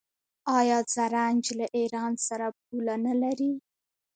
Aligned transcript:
آیا 0.57 0.77
زرنج 0.93 1.43
له 1.59 1.65
ایران 1.79 2.13
سره 2.27 2.47
پوله 2.65 2.95
نلري؟ 3.05 3.53